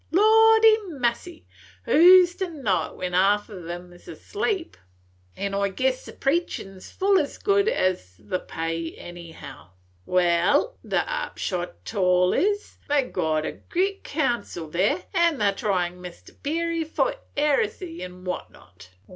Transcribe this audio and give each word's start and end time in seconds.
Lordy 0.09 0.77
massy, 0.87 1.45
who 1.83 2.25
's 2.25 2.33
to 2.37 2.49
know 2.49 2.85
it, 2.85 2.95
when 2.95 3.13
half 3.13 3.51
on 3.51 3.69
em 3.69 3.93
's 3.93 4.07
asleep? 4.07 4.75
And 5.37 5.55
I 5.55 5.67
guess 5.67 6.05
the 6.05 6.11
preachin 6.13 6.79
's 6.79 6.89
full 6.89 7.19
as 7.19 7.37
good 7.37 7.67
as 7.69 8.15
the 8.17 8.39
pay 8.39 8.93
anyhow. 8.95 9.69
Wal, 10.07 10.75
the 10.83 11.01
upshot 11.07 11.69
on 11.69 11.75
't 11.85 11.97
all 11.99 12.33
is, 12.33 12.79
they 12.89 13.03
got 13.03 13.45
a 13.45 13.51
gret 13.51 14.03
counsel 14.03 14.67
there, 14.71 15.03
an 15.13 15.37
they 15.37 15.45
're 15.49 15.49
a 15.49 15.53
tryin' 15.55 16.01
Mr. 16.01 16.35
Perry 16.41 16.83
for 16.83 17.13
heresy 17.37 18.01
an' 18.03 18.23
what 18.25 18.49
not. 18.49 18.89